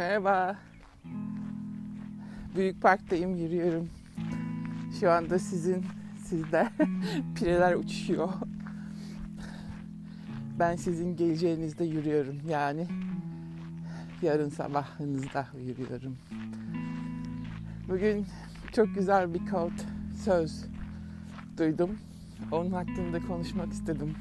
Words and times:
Merhaba. 0.00 0.56
Büyük 2.56 2.82
parktayım, 2.82 3.36
yürüyorum. 3.36 3.90
Şu 5.00 5.10
anda 5.10 5.38
sizin, 5.38 5.84
sizde 6.24 6.68
pireler 7.34 7.74
uçuşuyor. 7.74 8.28
Ben 10.58 10.76
sizin 10.76 11.16
geleceğinizde 11.16 11.84
yürüyorum. 11.84 12.36
Yani 12.48 12.86
yarın 14.22 14.48
sabahınızda 14.48 15.46
yürüyorum. 15.58 16.16
Bugün 17.88 18.26
çok 18.72 18.94
güzel 18.94 19.34
bir 19.34 19.46
quote, 19.46 19.84
söz 20.24 20.64
duydum. 21.58 21.98
Onun 22.52 22.70
hakkında 22.70 23.20
konuşmak 23.20 23.72
istedim. 23.72 24.14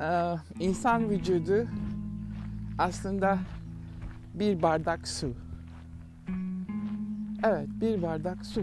Ee, 0.00 0.34
insan 0.60 1.10
vücudu 1.10 1.66
aslında 2.82 3.38
bir 4.34 4.62
bardak 4.62 5.08
su. 5.08 5.34
Evet, 7.44 7.68
bir 7.80 8.02
bardak 8.02 8.46
su. 8.46 8.62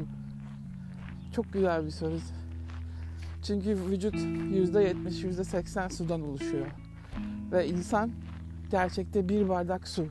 Çok 1.36 1.54
güzel 1.54 1.86
bir 1.86 1.92
söz. 1.92 2.24
Çünkü 3.44 3.78
vücut 3.90 4.16
yüzde 4.54 4.82
yetmiş, 4.82 5.24
yüzde 5.24 5.44
seksen 5.44 5.88
sudan 5.88 6.22
oluşuyor. 6.22 6.68
Ve 7.52 7.68
insan 7.68 8.12
gerçekte 8.72 9.30
bir 9.30 9.50
bardak 9.50 9.88
su. 9.88 10.08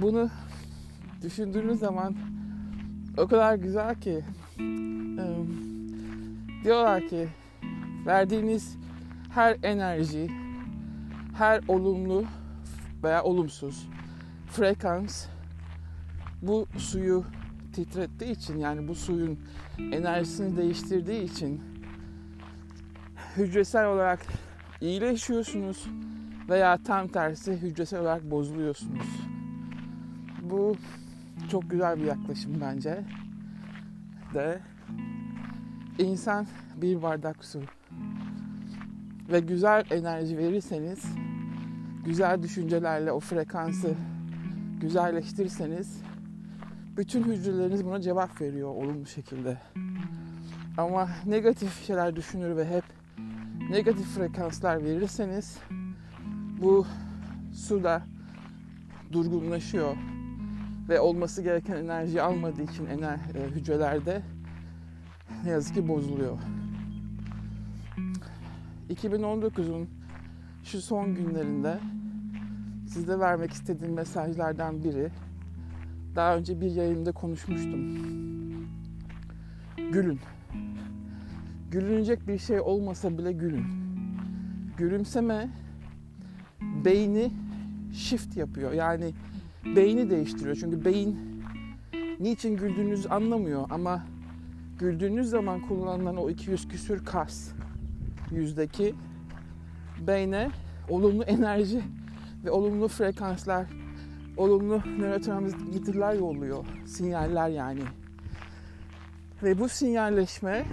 Bunu 0.00 0.30
düşündüğünüz 1.22 1.78
zaman 1.78 2.16
o 3.16 3.26
kadar 3.26 3.54
güzel 3.54 3.94
ki 3.94 4.24
diyorlar 6.64 7.08
ki 7.08 7.28
verdiğiniz 8.06 8.76
her 9.34 9.56
enerji, 9.62 10.28
her 11.38 11.60
olumlu 11.68 12.24
veya 13.04 13.22
olumsuz 13.22 13.88
frekans 14.50 15.26
bu 16.42 16.66
suyu 16.78 17.24
titrettiği 17.72 18.30
için 18.30 18.58
yani 18.58 18.88
bu 18.88 18.94
suyun 18.94 19.38
enerjisini 19.78 20.56
değiştirdiği 20.56 21.22
için 21.22 21.62
hücresel 23.36 23.86
olarak 23.86 24.20
iyileşiyorsunuz 24.80 25.86
veya 26.48 26.78
tam 26.84 27.08
tersi 27.08 27.52
hücresel 27.52 28.00
olarak 28.00 28.30
bozuluyorsunuz. 28.30 29.06
Bu 30.42 30.76
çok 31.50 31.70
güzel 31.70 31.98
bir 31.98 32.04
yaklaşım 32.04 32.60
bence. 32.60 33.04
De 34.34 34.60
insan 35.98 36.46
bir 36.76 37.02
bardak 37.02 37.44
su 37.44 37.60
ve 39.32 39.40
güzel 39.40 39.84
enerji 39.90 40.38
verirseniz, 40.38 41.04
güzel 42.04 42.42
düşüncelerle 42.42 43.12
o 43.12 43.20
frekansı 43.20 43.94
güzelleştirirseniz 44.80 46.02
bütün 46.96 47.24
hücreleriniz 47.24 47.84
buna 47.84 48.00
cevap 48.00 48.40
veriyor 48.40 48.68
olumlu 48.68 49.06
şekilde. 49.06 49.58
Ama 50.76 51.08
negatif 51.26 51.86
şeyler 51.86 52.16
düşünür 52.16 52.56
ve 52.56 52.68
hep 52.68 52.84
negatif 53.70 54.06
frekanslar 54.06 54.84
verirseniz 54.84 55.58
bu 56.62 56.86
su 57.52 57.84
da 57.84 58.02
durgunlaşıyor 59.12 59.96
ve 60.88 61.00
olması 61.00 61.42
gereken 61.42 61.76
enerji 61.76 62.22
almadığı 62.22 62.62
için 62.62 62.86
ener, 62.86 63.18
e, 63.34 63.50
hücrelerde 63.54 64.22
ne 65.44 65.50
yazık 65.50 65.74
ki 65.74 65.88
bozuluyor. 65.88 66.38
2019'un 68.90 69.99
şu 70.64 70.80
son 70.80 71.14
günlerinde 71.14 71.78
size 72.88 73.18
vermek 73.18 73.52
istediğim 73.52 73.94
mesajlardan 73.94 74.84
biri 74.84 75.10
daha 76.16 76.36
önce 76.36 76.60
bir 76.60 76.70
yayında 76.70 77.12
konuşmuştum. 77.12 77.80
Gülün. 79.76 80.20
Gülünecek 81.70 82.28
bir 82.28 82.38
şey 82.38 82.60
olmasa 82.60 83.18
bile 83.18 83.32
gülün. 83.32 83.64
Gülümseme 84.76 85.48
beyni 86.84 87.32
shift 87.92 88.36
yapıyor. 88.36 88.72
Yani 88.72 89.14
beyni 89.76 90.10
değiştiriyor. 90.10 90.56
Çünkü 90.56 90.84
beyin 90.84 91.18
niçin 92.20 92.56
güldüğünüzü 92.56 93.08
anlamıyor 93.08 93.66
ama 93.70 94.06
güldüğünüz 94.78 95.30
zaman 95.30 95.60
kullanılan 95.60 96.16
o 96.16 96.30
200 96.30 96.68
küsür 96.68 97.04
kas 97.04 97.52
yüzdeki 98.30 98.94
beyne 100.06 100.50
olumlu 100.88 101.22
enerji 101.22 101.82
ve 102.44 102.50
olumlu 102.50 102.88
frekanslar, 102.88 103.66
olumlu 104.36 104.82
nörotransmitterler 104.98 106.14
yolluyor. 106.14 106.64
Sinyaller 106.86 107.48
yani. 107.48 107.82
Ve 109.42 109.58
bu 109.58 109.68
sinyalleşme 109.68 110.64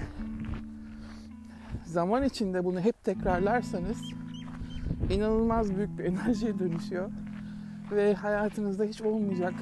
zaman 1.86 2.24
içinde 2.24 2.66
bunu 2.66 2.80
hep 2.80 3.04
tekrarlarsanız 3.04 3.98
inanılmaz 5.10 5.76
büyük 5.76 6.00
bir 6.00 6.04
enerjiye 6.04 6.60
dönüşüyor 6.60 7.12
ve 7.92 8.14
hayatınızda 8.14 8.84
hiç 8.84 9.02
olmayacak 9.02 9.54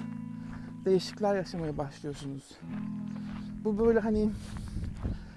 değişiklikler 0.86 1.36
yaşamaya 1.36 1.78
başlıyorsunuz. 1.78 2.58
Bu 3.64 3.80
böyle 3.80 4.00
hani 4.00 4.30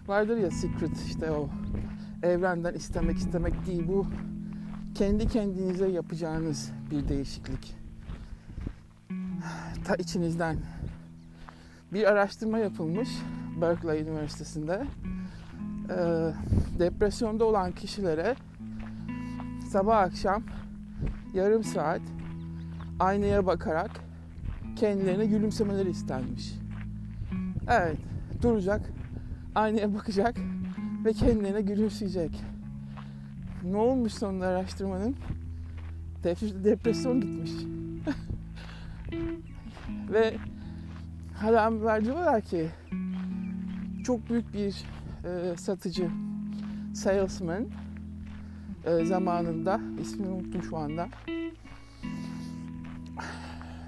vardır 0.07 0.37
ya 0.37 0.51
secret 0.51 0.97
işte 1.07 1.31
o 1.31 1.49
evrenden 2.23 2.75
istemek 2.75 3.17
istemek 3.17 3.67
değil 3.67 3.89
bu 3.89 4.07
kendi 4.95 5.29
kendinize 5.29 5.89
yapacağınız 5.89 6.73
bir 6.91 7.09
değişiklik. 7.09 7.77
Ta 9.85 9.95
içinizden 9.95 10.57
bir 11.93 12.05
araştırma 12.05 12.59
yapılmış 12.59 13.09
Berkeley 13.61 14.03
Üniversitesi'nde. 14.03 14.87
Ee, 15.91 16.33
depresyonda 16.79 17.45
olan 17.45 17.73
kişilere 17.73 18.37
sabah 19.71 19.99
akşam 19.99 20.43
yarım 21.35 21.65
saat 21.65 22.01
aynaya 23.01 23.47
bakarak 23.47 23.91
kendilerine 24.77 25.27
gülümsemeleri 25.27 25.91
istenmiş. 25.91 26.55
Evet, 27.69 27.97
duracak, 28.43 28.81
aynaya 29.55 29.95
bakacak 29.95 30.37
ve 31.09 31.13
kendilerine 31.13 31.61
gülümseyecek. 31.61 32.31
Ne 33.65 33.77
olmuş 33.77 34.13
sonunda 34.13 34.47
araştırmanın? 34.47 35.17
Depresyon 36.65 37.21
gitmiş. 37.21 37.51
ve 40.13 40.35
haberler 41.35 42.05
diyorlar 42.05 42.41
ki 42.41 42.69
çok 44.05 44.31
büyük 44.31 44.55
bir 44.55 44.85
e, 45.25 45.57
satıcı 45.57 46.11
salesman 46.95 47.67
e, 48.85 49.05
zamanında 49.05 49.81
ismini 50.01 50.29
unuttum 50.29 50.63
şu 50.63 50.77
anda 50.77 51.09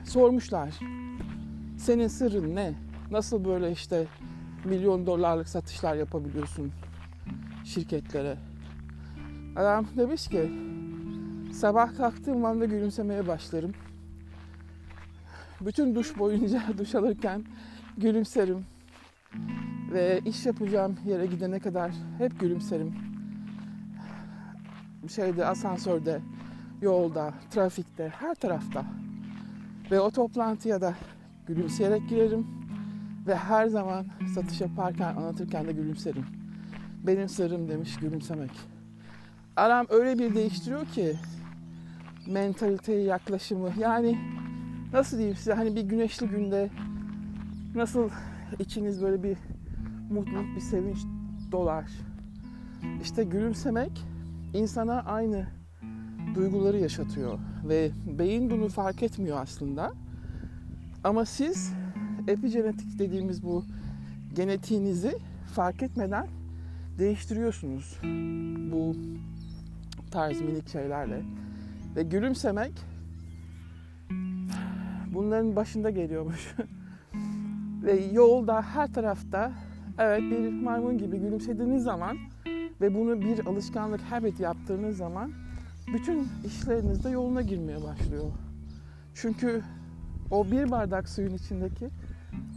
sormuşlar 0.05 0.79
senin 1.79 2.09
sırrın 2.09 2.57
ne? 2.57 2.75
Nasıl 3.11 3.45
böyle 3.45 3.73
işte 3.73 4.07
milyon 4.65 5.07
dolarlık 5.07 5.49
satışlar 5.49 5.95
yapabiliyorsun 5.95 6.73
şirketlere? 7.71 8.37
Adam 9.57 9.87
demiş 9.97 10.29
ki 10.29 10.51
sabah 11.53 11.97
kalktığım 11.97 12.45
anda 12.45 12.65
gülümsemeye 12.65 13.29
başlarım. 13.29 13.73
Bütün 15.61 15.95
duş 15.95 16.19
boyunca 16.19 16.63
duş 16.79 16.95
alırken 16.95 17.45
gülümserim. 17.99 18.65
Ve 19.93 20.21
iş 20.25 20.47
yapacağım 20.47 20.97
yere 21.07 21.27
gidene 21.27 21.61
kadar 21.61 21.93
hep 22.19 22.41
gülümserim. 22.41 22.95
Şeyde 25.09 25.47
asansörde, 25.47 26.21
yolda, 26.83 27.35
trafikte, 27.51 28.09
her 28.09 28.35
tarafta. 28.35 28.85
Ve 29.91 30.01
o 30.01 30.11
toplantıya 30.11 30.81
da 30.81 30.95
gülümseyerek 31.47 32.09
girerim. 32.09 32.47
Ve 33.27 33.37
her 33.37 33.67
zaman 33.67 34.07
satış 34.35 34.61
yaparken, 34.61 35.17
anlatırken 35.17 35.67
de 35.67 35.73
gülümserim. 35.73 36.40
Benim 37.07 37.29
sırrım 37.29 37.69
demiş 37.69 37.97
gülümsemek. 37.97 38.51
Adam 39.57 39.87
öyle 39.89 40.19
bir 40.19 40.35
değiştiriyor 40.35 40.87
ki 40.87 41.17
mentaliteyi, 42.27 43.07
yaklaşımı. 43.07 43.71
Yani 43.79 44.19
nasıl 44.93 45.17
diyeyim 45.17 45.37
size 45.37 45.53
hani 45.53 45.77
bir 45.77 45.83
güneşli 45.83 46.27
günde 46.29 46.71
nasıl 47.75 48.11
içiniz 48.59 49.03
böyle 49.03 49.23
bir 49.23 49.37
mutluluk, 50.11 50.57
bir 50.57 50.61
sevinç 50.61 50.99
dolar. 51.53 51.85
İşte 53.03 53.25
gülümsemek 53.25 54.05
insana 54.55 55.03
aynı 55.03 55.47
duyguları 56.35 56.79
yaşatıyor 56.79 57.39
ve 57.69 57.91
beyin 58.19 58.51
bunu 58.51 58.69
fark 58.69 59.03
etmiyor 59.03 59.39
aslında. 59.43 59.93
Ama 61.05 61.25
siz 61.25 61.73
epigenetik 62.29 62.99
dediğimiz 62.99 63.43
bu 63.43 63.65
genetiğinizi 64.35 65.19
fark 65.55 65.83
etmeden 65.83 66.40
değiştiriyorsunuz 66.99 67.99
bu 68.73 68.97
tarz 70.11 70.41
minik 70.41 70.69
şeylerle. 70.69 71.23
Ve 71.97 72.03
gülümsemek 72.03 72.73
bunların 75.15 75.57
başında 75.57 75.91
geliyormuş. 75.91 76.55
ve 77.83 78.05
yolda 78.13 78.63
her 78.63 78.93
tarafta 78.93 79.53
evet 79.99 80.21
bir 80.21 80.63
maymun 80.63 80.99
gibi 80.99 81.19
gülümsediğiniz 81.19 81.83
zaman 81.83 82.17
ve 82.81 82.95
bunu 82.95 83.21
bir 83.21 83.47
alışkanlık, 83.47 84.01
habit 84.01 84.41
yaptığınız 84.41 84.97
zaman 84.97 85.33
bütün 85.95 86.29
işleriniz 86.47 87.05
de 87.05 87.11
yoluna 87.11 87.43
girmeye 87.43 87.83
başlıyor. 87.83 88.25
Çünkü 89.15 89.63
o 90.31 90.51
bir 90.51 90.71
bardak 90.71 91.09
suyun 91.09 91.35
içindeki 91.35 91.89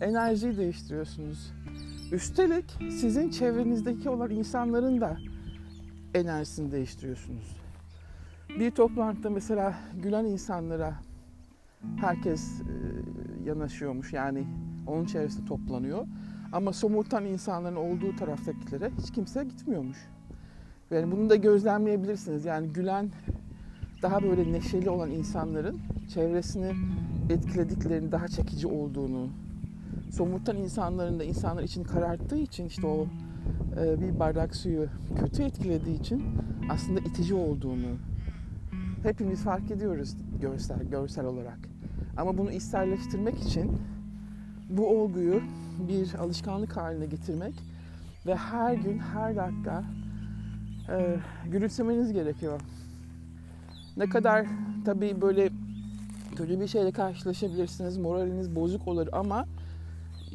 enerjiyi 0.01 0.57
değiştiriyorsunuz. 0.57 1.53
Üstelik 2.13 2.65
sizin 2.89 3.29
çevrenizdeki 3.29 4.09
olan 4.09 4.31
insanların 4.31 5.01
da 5.01 5.17
enerjisini 6.13 6.71
değiştiriyorsunuz. 6.71 7.57
Bir 8.59 8.71
toplantıda 8.71 9.29
mesela 9.29 9.75
gülen 10.03 10.25
insanlara 10.25 10.93
herkes 11.95 12.61
e, 12.61 12.65
yanaşıyormuş 13.45 14.13
yani 14.13 14.47
onun 14.87 15.05
çevresinde 15.05 15.45
toplanıyor. 15.45 16.07
Ama 16.51 16.73
somurtan 16.73 17.25
insanların 17.25 17.75
olduğu 17.75 18.15
taraftakilere 18.15 18.91
hiç 19.01 19.11
kimse 19.11 19.43
gitmiyormuş. 19.43 19.97
Yani 20.91 21.11
bunu 21.11 21.29
da 21.29 21.35
gözlemleyebilirsiniz. 21.35 22.45
Yani 22.45 22.67
gülen, 22.67 23.11
daha 24.01 24.23
böyle 24.23 24.51
neşeli 24.51 24.89
olan 24.89 25.11
insanların 25.11 25.79
çevresini 26.13 26.71
etkilediklerini, 27.29 28.11
daha 28.11 28.27
çekici 28.27 28.67
olduğunu, 28.67 29.29
somurtan 30.13 30.57
insanların 30.57 31.19
da 31.19 31.23
insanlar 31.23 31.63
için 31.63 31.83
kararttığı 31.83 32.37
için 32.37 32.65
işte 32.65 32.87
o 32.87 33.07
e, 33.79 34.01
bir 34.01 34.19
bardak 34.19 34.55
suyu 34.55 34.87
kötü 35.19 35.43
etkilediği 35.43 35.99
için 35.99 36.23
aslında 36.69 36.99
itici 36.99 37.33
olduğunu 37.33 37.97
hepimiz 39.03 39.43
fark 39.43 39.71
ediyoruz 39.71 40.15
görsel, 40.41 40.83
görsel 40.83 41.25
olarak. 41.25 41.59
Ama 42.17 42.37
bunu 42.37 42.51
içselleştirmek 42.51 43.39
için 43.39 43.77
bu 44.69 44.87
olguyu 44.87 45.41
bir 45.89 46.13
alışkanlık 46.13 46.77
haline 46.77 47.05
getirmek 47.05 47.53
ve 48.25 48.35
her 48.35 48.73
gün, 48.73 48.99
her 48.99 49.35
dakika 49.35 49.83
e, 50.89 51.19
gülümsemeniz 51.51 52.13
gerekiyor. 52.13 52.61
Ne 53.97 54.09
kadar 54.09 54.45
tabii 54.85 55.21
böyle 55.21 55.49
kötü 56.35 56.59
bir 56.59 56.67
şeyle 56.67 56.91
karşılaşabilirsiniz, 56.91 57.97
moraliniz 57.97 58.55
bozuk 58.55 58.87
olur 58.87 59.07
ama 59.11 59.45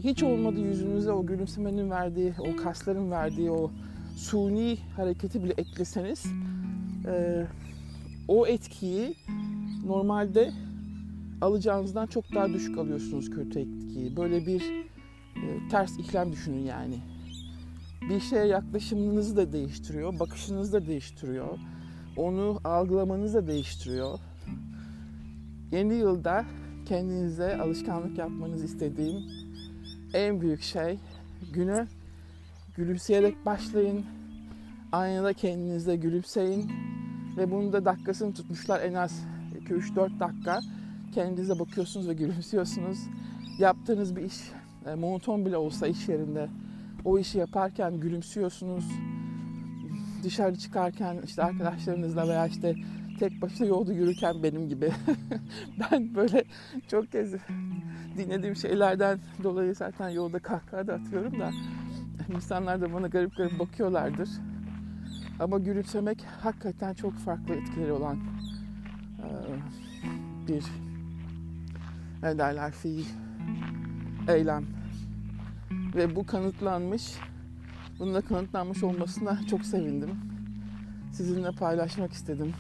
hiç 0.05 0.23
olmadı 0.23 0.61
yüzünüze 0.61 1.13
o 1.13 1.27
gülümsemenin 1.27 1.91
verdiği, 1.91 2.35
o 2.39 2.57
kasların 2.57 3.11
verdiği 3.11 3.51
o 3.51 3.71
suni 4.17 4.79
hareketi 4.97 5.45
bile 5.45 5.53
ekleseniz 5.53 6.27
e, 7.07 7.47
o 8.29 8.47
etkiyi 8.47 9.15
normalde 9.87 10.53
alacağınızdan 11.41 12.07
çok 12.07 12.35
daha 12.35 12.49
düşük 12.49 12.79
alıyorsunuz 12.79 13.31
kötü 13.31 13.59
etkiyi. 13.59 14.17
Böyle 14.17 14.47
bir 14.47 14.63
e, 15.37 15.69
ters 15.71 15.99
iklem 15.99 16.33
düşünün 16.33 16.65
yani. 16.65 16.99
Bir 18.11 18.21
şeye 18.21 18.47
yaklaşımınızı 18.47 19.37
da 19.37 19.53
değiştiriyor, 19.53 20.19
bakışınızı 20.19 20.73
da 20.73 20.87
değiştiriyor. 20.87 21.59
Onu 22.17 22.61
algılamanızı 22.65 23.35
da 23.35 23.47
değiştiriyor. 23.47 24.19
Yeni 25.73 25.95
yılda 25.95 26.45
kendinize 26.87 27.57
alışkanlık 27.57 28.19
yapmanızı 28.19 28.65
istediğim 28.65 29.48
en 30.15 30.41
büyük 30.41 30.63
şey 30.63 30.99
güne 31.53 31.87
gülümseyerek 32.77 33.47
başlayın. 33.47 34.05
Aynada 34.93 35.33
kendinize 35.33 35.97
gülümseyin. 35.97 36.71
Ve 37.37 37.51
bunu 37.51 37.73
da 37.73 37.85
dakikasını 37.85 38.35
tutmuşlar 38.35 38.81
en 38.81 38.95
az 38.95 39.25
2-3-4 39.69 40.21
dakika. 40.21 40.61
Kendinize 41.15 41.59
bakıyorsunuz 41.59 42.09
ve 42.09 42.15
gülümsüyorsunuz. 42.15 42.99
Yaptığınız 43.59 44.17
bir 44.17 44.23
iş 44.23 44.37
e, 44.87 44.95
monoton 44.95 45.47
bile 45.47 45.57
olsa 45.57 45.87
iş 45.87 46.09
yerinde 46.09 46.49
o 47.05 47.19
işi 47.19 47.39
yaparken 47.39 48.01
gülümsüyorsunuz. 48.01 48.85
Dışarı 50.25 50.57
çıkarken 50.57 51.21
işte 51.25 51.43
arkadaşlarınızla 51.43 52.29
veya 52.29 52.47
işte 52.47 52.75
tek 53.19 53.43
başına 53.43 53.67
yolda 53.67 53.93
yürürken 53.93 54.43
benim 54.43 54.69
gibi. 54.69 54.93
ben 55.93 56.15
böyle 56.15 56.45
çok 56.89 57.13
kez 57.13 57.35
dinlediğim 58.17 58.57
şeylerden 58.57 59.19
dolayı 59.43 59.75
zaten 59.75 60.09
yolda 60.09 60.39
kahkaha 60.39 60.87
da 60.87 60.95
atıyorum 60.95 61.41
da 61.41 61.51
insanlar 62.35 62.81
da 62.81 62.93
bana 62.93 63.07
garip 63.07 63.37
garip 63.37 63.59
bakıyorlardır. 63.59 64.29
Ama 65.41 65.59
gülümsemek 65.59 66.25
hakikaten 66.41 66.95
çok 66.95 67.15
farklı 67.15 67.55
etkileri 67.55 67.93
olan 67.93 68.19
bir 70.49 70.65
ne 72.23 72.39
derler 72.39 72.73
fiil, 72.73 73.07
eylem. 74.29 74.67
Ve 75.95 76.17
bu 76.17 76.27
kanıtlanmış, 76.27 77.15
bunun 77.99 78.15
da 78.15 78.21
kanıtlanmış 78.21 78.83
olmasına 78.83 79.47
çok 79.47 79.65
sevindim. 79.65 80.11
Sizinle 81.13 81.51
paylaşmak 81.51 82.13
istedim. 82.13 82.55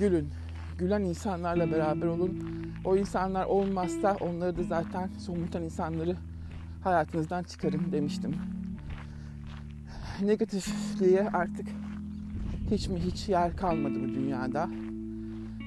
Gülün, 0.00 0.28
gülen 0.78 1.02
insanlarla 1.02 1.70
beraber 1.72 2.06
olun. 2.06 2.44
O 2.84 2.96
insanlar 2.96 3.46
olmazsa 3.46 4.16
onları 4.20 4.56
da 4.56 4.62
zaten 4.62 5.10
somurtan 5.18 5.62
insanları 5.62 6.16
hayatınızdan 6.84 7.42
çıkarın 7.42 7.92
demiştim. 7.92 8.36
Negatifliğe 10.22 11.30
artık 11.30 11.68
hiç 12.70 12.88
mi 12.88 13.00
hiç 13.00 13.28
yer 13.28 13.56
kalmadı 13.56 13.94
bu 13.94 14.08
dünyada. 14.08 14.70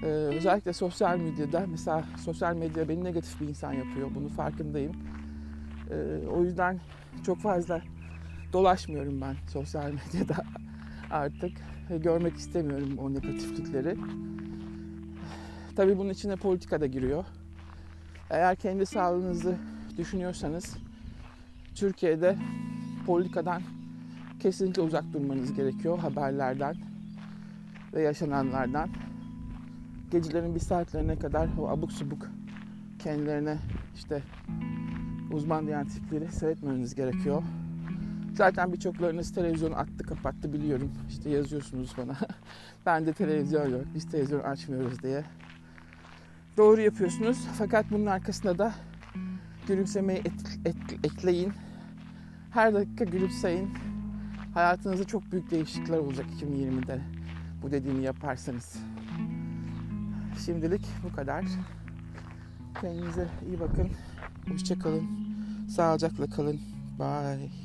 Ee, 0.03 0.07
özellikle 0.07 0.73
sosyal 0.73 1.17
medyada 1.17 1.65
mesela 1.67 2.03
sosyal 2.17 2.55
medya 2.55 2.89
beni 2.89 3.03
negatif 3.03 3.41
bir 3.41 3.47
insan 3.47 3.73
yapıyor. 3.73 4.09
Bunu 4.15 4.29
farkındayım. 4.29 4.91
Ee, 5.91 6.27
o 6.27 6.43
yüzden 6.43 6.79
çok 7.25 7.39
fazla 7.39 7.81
dolaşmıyorum 8.53 9.21
ben 9.21 9.35
sosyal 9.47 9.91
medyada 9.91 10.35
artık. 11.13 11.51
Görmek 11.89 12.35
istemiyorum 12.35 12.97
o 12.97 13.13
negatiflikleri. 13.13 13.97
Tabii 15.75 15.97
bunun 15.97 16.09
içine 16.09 16.35
politika 16.35 16.81
da 16.81 16.85
giriyor. 16.85 17.25
Eğer 18.29 18.55
kendi 18.55 18.85
sağlığınızı 18.85 19.55
düşünüyorsanız 19.97 20.77
Türkiye'de 21.75 22.37
politikadan 23.05 23.61
kesinlikle 24.39 24.81
uzak 24.81 25.13
durmanız 25.13 25.53
gerekiyor 25.53 25.99
haberlerden 25.99 26.75
ve 27.93 28.01
yaşananlardan. 28.01 28.89
Gecelerin 30.11 30.55
bir 30.55 30.59
saatlerine 30.59 31.19
kadar 31.19 31.49
o 31.59 31.67
abuk 31.67 31.91
subuk 31.91 32.27
kendilerine 32.99 33.57
işte 33.95 34.23
uzman 35.31 35.67
diyen 35.67 35.87
tipleri 35.87 36.31
seyretmeniz 36.31 36.95
gerekiyor. 36.95 37.43
Zaten 38.33 38.73
birçoklarınız 38.73 39.33
televizyonu 39.33 39.75
attı 39.75 40.03
kapattı 40.07 40.53
biliyorum. 40.53 40.91
İşte 41.09 41.29
yazıyorsunuz 41.29 41.93
bana. 41.97 42.17
ben 42.85 43.05
de 43.05 43.13
televizyon 43.13 43.69
yok, 43.69 43.81
biz 43.95 44.11
televizyon 44.11 44.39
açmıyoruz 44.39 45.03
diye. 45.03 45.23
Doğru 46.57 46.81
yapıyorsunuz. 46.81 47.37
Fakat 47.57 47.85
bunun 47.91 48.05
arkasında 48.05 48.57
da 48.57 48.73
gülümsemeyi 49.67 50.19
et, 50.19 50.59
et, 50.65 50.75
ekleyin. 51.03 51.53
Her 52.51 52.73
dakika 52.73 53.03
gülümseyin. 53.03 53.69
Hayatınızda 54.53 55.03
çok 55.03 55.31
büyük 55.31 55.51
değişiklikler 55.51 55.97
olacak 55.97 56.25
2020'de 56.41 57.01
bu 57.61 57.71
dediğimi 57.71 58.03
yaparsanız. 58.03 58.75
Şimdilik 60.45 60.85
bu 61.03 61.15
kadar. 61.15 61.45
Kendinize 62.81 63.27
iyi 63.47 63.59
bakın. 63.59 63.89
Hoşçakalın. 64.49 65.03
Sağlıcakla 65.69 66.27
kalın. 66.27 66.59
Bye. 66.99 67.62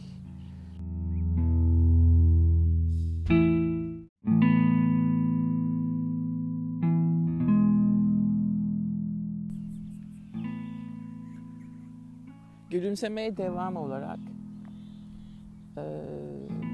Gülümsemeye 12.71 13.37
devam 13.37 13.77
olarak 13.77 14.19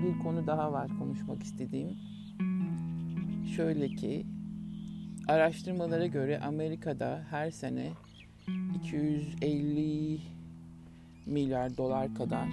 bir 0.02 0.18
konu 0.22 0.46
daha 0.46 0.72
var 0.72 0.88
konuşmak 0.98 1.42
istediğim. 1.42 1.96
Şöyle 3.56 3.88
ki 3.88 4.26
araştırmalara 5.28 6.06
göre 6.06 6.40
Amerika'da 6.40 7.22
her 7.30 7.50
sene 7.50 7.92
250 8.76 10.18
milyar 11.26 11.76
dolar 11.76 12.14
kadar 12.14 12.48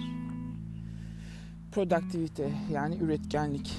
produktivite 1.72 2.52
yani 2.72 2.96
üretkenlik 2.96 3.78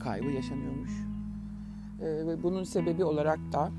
kaybı 0.00 0.30
yaşanıyormuş. 0.30 0.90
ve 2.00 2.42
bunun 2.42 2.64
sebebi 2.64 3.04
olarak 3.04 3.52
da 3.52 3.70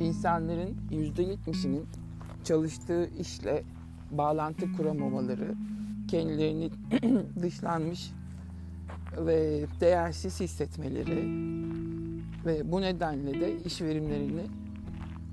insanların 0.00 0.76
%70'inin 0.90 1.86
çalıştığı 2.44 3.10
işle 3.20 3.64
bağlantı 4.10 4.72
kuramamaları, 4.72 5.54
kendilerini 6.08 6.70
dışlanmış 7.42 8.10
ve 9.16 9.66
değersiz 9.80 10.40
hissetmeleri 10.40 11.24
ve 12.46 12.72
bu 12.72 12.80
nedenle 12.80 13.40
de 13.40 13.64
iş 13.64 13.82
verimlerini 13.82 14.42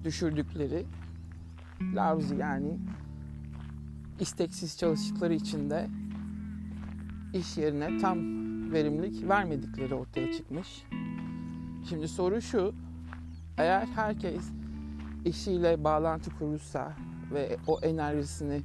düşürdükleri 0.03 0.85
lavzi 1.81 2.35
yani 2.35 2.77
isteksiz 4.19 4.77
çalıştıkları 4.77 5.33
için 5.33 5.69
de 5.69 5.87
iş 7.33 7.57
yerine 7.57 7.97
tam 7.97 8.17
verimlilik 8.71 9.29
vermedikleri 9.29 9.95
ortaya 9.95 10.33
çıkmış. 10.33 10.83
Şimdi 11.89 12.07
soru 12.07 12.41
şu, 12.41 12.73
eğer 13.57 13.85
herkes 13.85 14.51
işiyle 15.25 15.83
bağlantı 15.83 16.29
kurursa 16.39 16.93
ve 17.33 17.57
o 17.67 17.79
enerjisini 17.81 18.61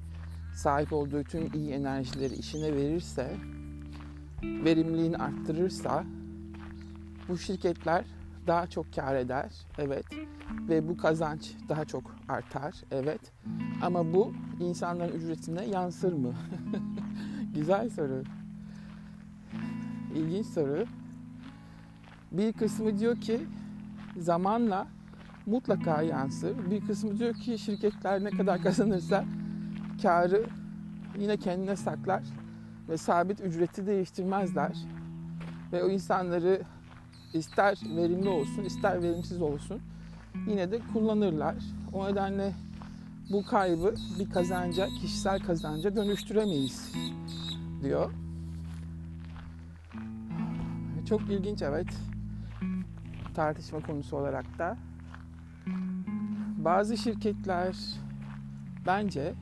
sahip 0.55 0.93
olduğu 0.93 1.25
tüm 1.25 1.53
iyi 1.55 1.71
enerjileri 1.71 2.35
işine 2.35 2.77
verirse, 2.77 3.37
verimliliğini 4.43 5.17
arttırırsa 5.17 6.05
bu 7.29 7.39
şirketler 7.39 8.05
daha 8.47 8.67
çok 8.67 8.93
kar 8.95 9.15
eder, 9.15 9.51
evet. 9.79 10.05
Ve 10.69 10.89
bu 10.89 10.97
kazanç 10.97 11.53
daha 11.69 11.85
çok 11.85 12.17
artar, 12.29 12.75
evet. 12.91 13.21
Ama 13.83 14.13
bu 14.13 14.33
insanların 14.61 15.13
ücretine 15.13 15.65
yansır 15.65 16.13
mı? 16.13 16.35
Güzel 17.55 17.91
soru. 17.91 18.23
İlginç 20.15 20.47
soru. 20.47 20.85
Bir 22.33 22.53
kısmı 22.53 22.99
diyor 22.99 23.21
ki 23.21 23.41
zamanla 24.17 24.87
mutlaka 25.47 26.02
yansır. 26.02 26.71
Bir 26.71 26.87
kısmı 26.87 27.19
diyor 27.19 27.35
ki 27.35 27.59
şirketler 27.59 28.25
ne 28.25 28.31
kadar 28.31 28.62
kazanırsa 28.62 29.25
karı 30.02 30.45
yine 31.19 31.37
kendine 31.37 31.76
saklar 31.76 32.23
ve 32.88 32.97
sabit 32.97 33.40
ücreti 33.40 33.87
değiştirmezler. 33.87 34.76
Ve 35.73 35.85
o 35.85 35.88
insanları 35.88 36.62
ister 37.35 37.79
verimli 37.97 38.29
olsun 38.29 38.62
ister 38.62 39.02
verimsiz 39.02 39.43
olsun 39.43 39.81
yine 40.47 40.71
de 40.71 40.81
kullanırlar. 40.93 41.55
O 41.93 42.09
nedenle 42.09 42.52
bu 43.33 43.45
kaybı 43.45 43.95
bir 44.19 44.31
kazanca, 44.31 44.88
kişisel 44.88 45.40
kazanca 45.40 45.97
dönüştüremeyiz 45.97 46.93
diyor. 47.83 48.12
Çok 51.09 51.21
ilginç 51.21 51.62
evet. 51.62 52.10
Tartışma 53.41 53.81
konusu 53.81 54.17
olarak 54.17 54.59
da. 54.59 54.77
Bazı 56.57 56.97
şirketler 56.97 57.77
bence 58.87 59.35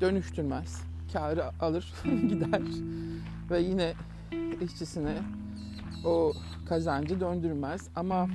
dönüştürmez. 0.00 0.82
Karı 1.12 1.44
alır 1.60 1.92
gider 2.04 2.62
ve 3.50 3.60
yine 3.60 3.92
işçisine 4.60 5.14
o 6.04 6.32
kazancı 6.68 7.20
döndürmez. 7.20 7.88
Ama 7.96 8.28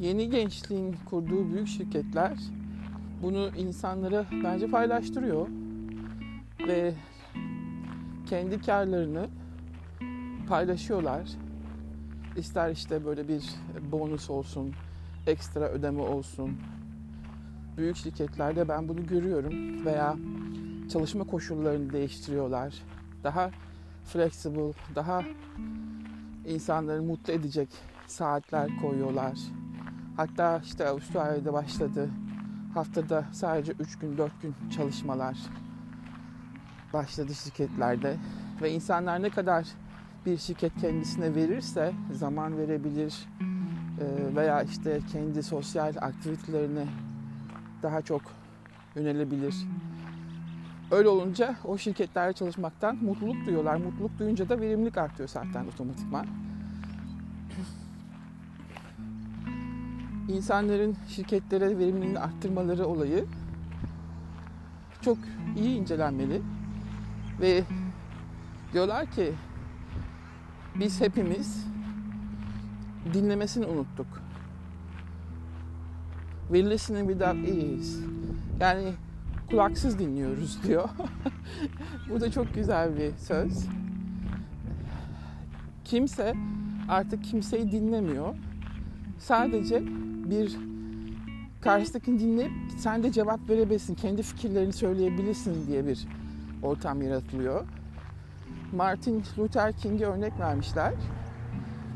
yeni 0.00 0.30
gençliğin 0.30 0.96
kurduğu 1.10 1.52
büyük 1.52 1.68
şirketler 1.68 2.38
bunu 3.22 3.50
insanlara 3.56 4.26
bence 4.44 4.66
paylaştırıyor 4.66 5.48
ve 6.68 6.94
kendi 8.26 8.60
karlarını 8.60 9.26
paylaşıyorlar. 10.48 11.41
İster 12.36 12.70
işte 12.70 13.04
böyle 13.04 13.28
bir 13.28 13.44
bonus 13.92 14.30
olsun, 14.30 14.74
ekstra 15.26 15.68
ödeme 15.68 16.00
olsun. 16.00 16.58
Büyük 17.76 17.96
şirketlerde 17.96 18.68
ben 18.68 18.88
bunu 18.88 19.06
görüyorum 19.06 19.84
veya 19.84 20.16
çalışma 20.92 21.24
koşullarını 21.24 21.92
değiştiriyorlar. 21.92 22.74
Daha 23.24 23.50
flexible, 24.04 24.72
daha 24.94 25.22
insanları 26.46 27.02
mutlu 27.02 27.32
edecek 27.32 27.68
saatler 28.06 28.70
koyuyorlar. 28.82 29.38
Hatta 30.16 30.60
işte 30.64 30.88
Avustralya'da 30.88 31.52
başladı. 31.52 32.10
Haftada 32.74 33.24
sadece 33.32 33.72
3 33.72 33.98
gün 33.98 34.18
4 34.18 34.42
gün 34.42 34.54
çalışmalar 34.76 35.38
başladı 36.92 37.34
şirketlerde. 37.34 38.16
Ve 38.62 38.70
insanlar 38.70 39.22
ne 39.22 39.30
kadar 39.30 39.66
bir 40.26 40.38
şirket 40.38 40.72
kendisine 40.80 41.34
verirse 41.34 41.92
zaman 42.12 42.58
verebilir 42.58 43.28
e, 44.00 44.36
veya 44.36 44.62
işte 44.62 45.00
kendi 45.12 45.42
sosyal 45.42 45.94
aktivitelerine 46.00 46.86
daha 47.82 48.02
çok 48.02 48.22
yönelebilir. 48.94 49.54
Öyle 50.90 51.08
olunca 51.08 51.56
o 51.64 51.78
şirketlerde 51.78 52.32
çalışmaktan 52.32 52.96
mutluluk 52.96 53.46
duyuyorlar. 53.46 53.76
Mutluluk 53.76 54.18
duyunca 54.18 54.48
da 54.48 54.60
verimlilik 54.60 54.98
artıyor 54.98 55.28
zaten 55.28 55.66
otomatikman. 55.66 56.26
İnsanların 60.28 60.96
şirketlere 61.08 61.78
verimliliğini 61.78 62.18
arttırmaları 62.18 62.86
olayı 62.86 63.24
çok 65.00 65.18
iyi 65.56 65.76
incelenmeli. 65.78 66.42
Ve 67.40 67.64
diyorlar 68.72 69.10
ki 69.10 69.32
biz 70.74 71.00
hepimiz 71.00 71.66
dinlemesini 73.14 73.66
unuttuk. 73.66 74.06
We 76.48 76.70
listening 76.70 77.08
without 77.08 77.48
ears. 77.48 77.96
Yani 78.60 78.92
kulaksız 79.50 79.98
dinliyoruz 79.98 80.62
diyor. 80.62 80.88
Bu 82.10 82.20
da 82.20 82.30
çok 82.30 82.54
güzel 82.54 82.96
bir 82.96 83.12
söz. 83.16 83.66
Kimse 85.84 86.34
artık 86.88 87.24
kimseyi 87.24 87.72
dinlemiyor. 87.72 88.34
Sadece 89.18 89.82
bir 90.30 90.56
karşıdakini 91.60 92.20
dinleyip 92.20 92.52
sen 92.78 93.02
de 93.02 93.12
cevap 93.12 93.48
verebilirsin, 93.50 93.94
kendi 93.94 94.22
fikirlerini 94.22 94.72
söyleyebilirsin 94.72 95.66
diye 95.66 95.86
bir 95.86 96.06
ortam 96.62 97.02
yaratılıyor. 97.02 97.64
Martin 98.72 99.22
Luther 99.38 99.72
King'e 99.72 100.06
örnek 100.06 100.40
vermişler. 100.40 100.94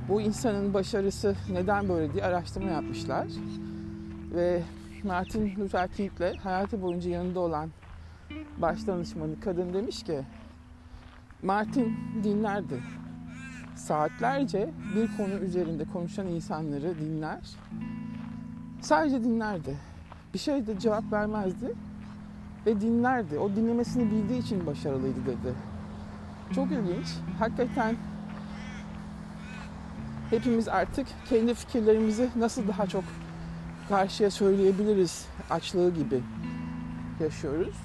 Bu 0.09 0.21
insanın 0.21 0.75
başarısı 0.75 1.37
neden 1.53 1.89
böyle 1.89 2.13
diye 2.13 2.25
araştırma 2.25 2.71
yapmışlar. 2.71 3.27
Ve 4.35 4.63
Martin 5.05 5.61
Luther 5.61 5.89
King'le 5.89 6.39
hayatı 6.43 6.83
boyunca 6.83 7.11
yanında 7.11 7.41
olan 7.41 7.71
baş 8.59 8.87
danışmanı 8.87 9.41
kadın 9.41 9.75
demiş 9.75 10.03
ki 10.03 10.21
Martin 11.43 11.97
dinlerdi. 12.25 12.83
Saatlerce 13.75 14.71
bir 14.97 15.17
konu 15.17 15.35
üzerinde 15.35 15.85
konuşan 15.93 16.27
insanları 16.27 16.99
dinler. 16.99 17.41
Sadece 18.81 19.25
dinlerdi. 19.25 19.77
Bir 20.35 20.39
şey 20.39 20.67
de 20.67 20.79
cevap 20.79 21.13
vermezdi 21.13 21.75
ve 22.67 22.81
dinlerdi. 22.81 23.39
O 23.39 23.57
dinlemesini 23.57 24.11
bildiği 24.11 24.39
için 24.39 24.67
başarılıydı 24.67 25.27
dedi. 25.27 25.76
Çok 26.55 26.73
ilginç. 26.73 27.07
Hakikaten 27.39 27.97
hepimiz 30.31 30.69
artık 30.69 31.07
kendi 31.29 31.55
fikirlerimizi 31.55 32.31
nasıl 32.37 32.69
daha 32.69 32.87
çok 32.87 33.05
karşıya 33.89 34.31
söyleyebiliriz 34.31 35.29
açlığı 35.51 35.95
gibi 35.95 36.23
yaşıyoruz. 37.21 37.77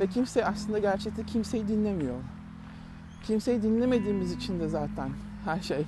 Ve 0.00 0.06
kimse 0.06 0.46
aslında 0.46 0.78
gerçekte 0.78 1.26
kimseyi 1.26 1.68
dinlemiyor. 1.68 2.16
Kimseyi 3.22 3.62
dinlemediğimiz 3.62 4.32
için 4.32 4.60
de 4.60 4.68
zaten 4.68 5.10
her 5.44 5.60
şey 5.60 5.86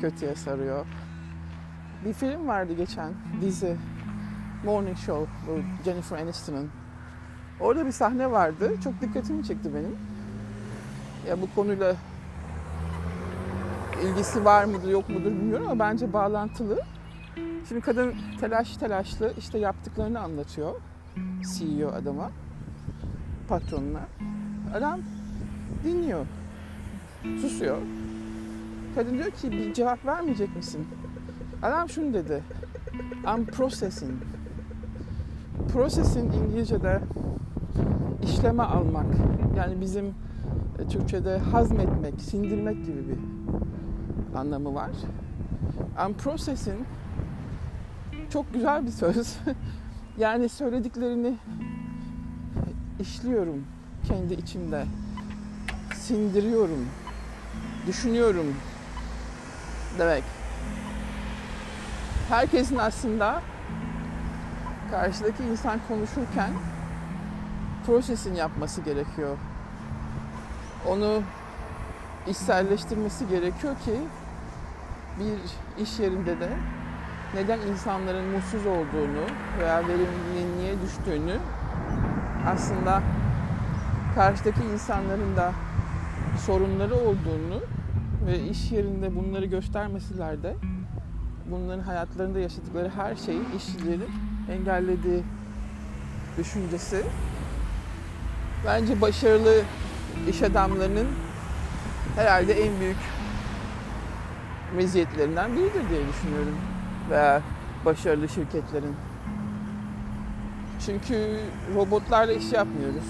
kötüye 0.00 0.34
sarıyor. 0.34 0.86
Bir 2.04 2.12
film 2.12 2.48
vardı 2.48 2.72
geçen 2.72 3.12
dizi 3.40 3.76
Morning 4.64 4.96
Show 4.96 5.32
bu 5.46 5.84
Jennifer 5.84 6.18
Aniston'ın. 6.18 6.70
Orada 7.60 7.86
bir 7.86 7.92
sahne 7.92 8.30
vardı. 8.30 8.72
Çok 8.84 9.00
dikkatimi 9.00 9.44
çekti 9.44 9.74
benim. 9.74 9.96
Ya 11.28 11.42
bu 11.42 11.54
konuyla 11.54 11.96
ilgisi 14.04 14.44
var 14.44 14.64
mıdır 14.64 14.88
yok 14.88 15.08
mudur 15.08 15.30
bilmiyorum 15.30 15.66
ama 15.70 15.78
bence 15.78 16.12
bağlantılı. 16.12 16.80
Şimdi 17.68 17.80
kadın 17.80 18.14
telaş 18.40 18.76
telaşlı 18.76 19.32
işte 19.38 19.58
yaptıklarını 19.58 20.20
anlatıyor 20.20 20.74
CEO 21.56 21.88
adama, 21.88 22.30
patronuna. 23.48 24.00
Adam 24.74 25.00
dinliyor, 25.84 26.26
susuyor. 27.40 27.78
Kadın 28.94 29.18
diyor 29.18 29.30
ki 29.30 29.52
bir 29.52 29.74
cevap 29.74 30.06
vermeyecek 30.06 30.56
misin? 30.56 30.88
Adam 31.62 31.88
şunu 31.88 32.14
dedi. 32.14 32.42
I'm 33.36 33.46
processing. 33.46 34.22
Processing 35.72 36.34
İngilizce'de 36.34 37.00
işleme 38.22 38.62
almak. 38.62 39.06
Yani 39.56 39.80
bizim 39.80 40.14
Türkçe'de 40.88 41.38
hazmetmek, 41.38 42.20
sindirmek 42.20 42.86
gibi 42.86 43.04
bir 43.08 43.18
anlamı 44.38 44.74
var. 44.74 44.90
I'm 46.06 46.14
processing 46.14 46.80
çok 48.32 48.54
güzel 48.54 48.86
bir 48.86 48.90
söz. 48.90 49.36
yani 50.18 50.48
söylediklerini 50.48 51.36
işliyorum 53.00 53.64
kendi 54.08 54.34
içimde. 54.34 54.84
Sindiriyorum. 55.94 56.86
düşünüyorum 57.86 58.54
demek. 59.98 60.24
Herkesin 62.28 62.76
aslında 62.76 63.42
karşıdaki 64.90 65.44
insan 65.44 65.80
konuşurken 65.88 66.50
prosesin 67.86 68.34
yapması 68.34 68.80
gerekiyor. 68.80 69.36
Onu 70.88 71.22
içselleştirmesi 72.26 73.28
gerekiyor 73.28 73.74
ki 73.84 74.00
bir 75.20 75.82
iş 75.82 75.98
yerinde 75.98 76.40
de 76.40 76.48
neden 77.34 77.58
insanların 77.58 78.24
mutsuz 78.24 78.66
olduğunu 78.66 79.24
veya 79.58 79.88
verimliliğin 79.88 80.58
niye 80.58 80.74
düştüğünü 80.82 81.36
aslında 82.46 83.02
karşıdaki 84.14 84.64
insanların 84.64 85.36
da 85.36 85.52
sorunları 86.46 86.94
olduğunu 86.94 87.60
ve 88.26 88.40
iş 88.40 88.72
yerinde 88.72 89.16
bunları 89.16 89.46
göstermeseler 89.46 90.42
de 90.42 90.54
bunların 91.50 91.82
hayatlarında 91.82 92.38
yaşadıkları 92.38 92.88
her 92.88 93.16
şeyi 93.16 93.42
işçilerin 93.56 94.10
engellediği 94.50 95.22
düşüncesi 96.38 97.04
bence 98.66 99.00
başarılı 99.00 99.62
iş 100.28 100.42
adamlarının 100.42 101.06
herhalde 102.16 102.52
en 102.52 102.80
büyük 102.80 102.96
meziyetlerinden 104.76 105.52
biridir 105.52 105.88
diye 105.90 106.08
düşünüyorum. 106.08 106.56
Veya 107.10 107.42
başarılı 107.84 108.28
şirketlerin. 108.28 108.94
Çünkü 110.86 111.40
robotlarla 111.74 112.32
iş 112.32 112.52
yapmıyoruz. 112.52 113.04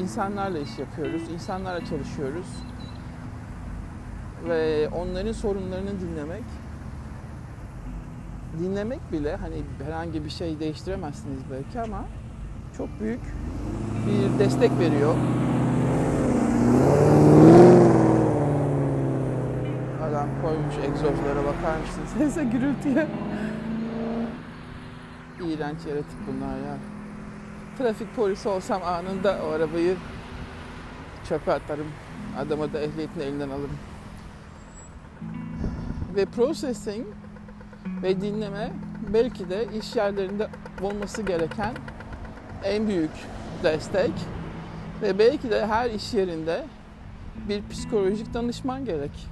İnsanlarla 0.00 0.58
iş 0.58 0.78
yapıyoruz. 0.78 1.22
İnsanlarla 1.34 1.80
çalışıyoruz. 1.80 2.46
Ve 4.48 4.88
onların 4.88 5.32
sorunlarını 5.32 6.00
dinlemek 6.00 6.44
dinlemek 8.58 9.12
bile 9.12 9.36
hani 9.36 9.54
herhangi 9.84 10.24
bir 10.24 10.30
şey 10.30 10.60
değiştiremezsiniz 10.60 11.40
belki 11.52 11.80
ama 11.80 12.04
çok 12.76 13.00
büyük 13.00 13.20
bir 14.06 14.38
destek 14.38 14.70
veriyor. 14.78 15.14
Adam 20.08 20.28
koymuş 20.42 20.74
egzozlara 20.84 21.44
bakar 21.44 21.78
mısınız? 21.80 22.10
Neyse 22.18 22.44
gürültüye. 22.52 23.06
İğrenç 25.44 25.78
yaratık 25.88 26.18
bunlar 26.26 26.56
ya. 26.56 26.76
Trafik 27.78 28.16
polisi 28.16 28.48
olsam 28.48 28.82
anında 28.82 29.38
o 29.46 29.50
arabayı 29.50 29.96
çöpe 31.28 31.52
atarım. 31.52 31.86
Adama 32.38 32.72
da 32.72 32.80
ehliyetini 32.80 33.22
elinden 33.22 33.48
alırım. 33.48 33.78
Ve 36.16 36.24
processing 36.24 37.06
ve 38.02 38.20
dinleme 38.20 38.72
belki 39.14 39.50
de 39.50 39.66
iş 39.78 39.96
yerlerinde 39.96 40.48
olması 40.82 41.22
gereken 41.22 41.72
en 42.64 42.88
büyük 42.88 43.10
destek 43.62 44.12
ve 45.02 45.18
belki 45.18 45.50
de 45.50 45.66
her 45.66 45.90
iş 45.90 46.14
yerinde 46.14 46.64
bir 47.48 47.62
psikolojik 47.70 48.34
danışman 48.34 48.84
gerek. 48.84 49.28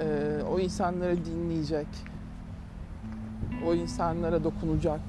Ee, 0.00 0.42
o 0.52 0.58
insanları 0.58 1.24
dinleyecek, 1.24 1.86
o 3.66 3.74
insanlara 3.74 4.44
dokunacak, 4.44 5.00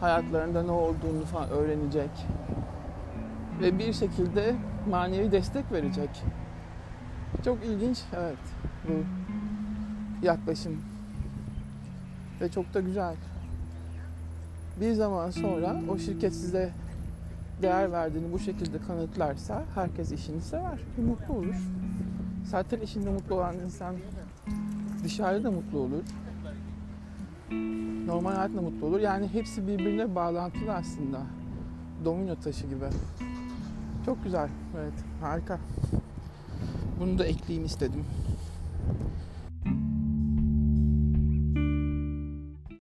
hayatlarında 0.00 0.62
ne 0.62 0.70
olduğunu 0.70 1.24
falan 1.32 1.50
öğrenecek 1.50 2.10
ve 3.60 3.78
bir 3.78 3.92
şekilde 3.92 4.54
manevi 4.90 5.32
destek 5.32 5.72
verecek. 5.72 6.10
Çok 7.44 7.64
ilginç, 7.64 7.98
evet 8.16 8.38
bu 8.88 8.92
yaklaşım 10.26 10.76
ve 12.40 12.50
çok 12.50 12.74
da 12.74 12.80
güzel. 12.80 13.14
Bir 14.80 14.92
zaman 14.92 15.30
sonra 15.30 15.76
o 15.88 15.98
şirket 15.98 16.34
size 16.34 16.72
değer 17.62 17.92
verdiğini 17.92 18.32
bu 18.32 18.38
şekilde 18.38 18.78
kanıtlarsa 18.78 19.64
herkes 19.74 20.12
işini 20.12 20.40
sever, 20.40 20.78
mutlu 21.06 21.34
olur. 21.34 21.54
Zaten 22.44 22.80
işinde 22.80 23.10
mutlu 23.10 23.34
olan 23.34 23.58
insan 23.58 23.96
dışarıda 25.04 25.44
da 25.44 25.50
mutlu 25.50 25.78
olur. 25.78 26.02
Normal 28.06 28.34
hayatta 28.34 28.60
mutlu 28.62 28.86
olur. 28.86 29.00
Yani 29.00 29.28
hepsi 29.28 29.66
birbirine 29.66 30.14
bağlantılı 30.14 30.74
aslında. 30.74 31.22
Domino 32.04 32.36
taşı 32.36 32.66
gibi. 32.66 32.84
Çok 34.06 34.24
güzel. 34.24 34.48
Evet, 34.80 34.94
harika. 35.20 35.58
Bunu 37.00 37.18
da 37.18 37.24
ekleyeyim 37.24 37.66
istedim. 37.66 38.04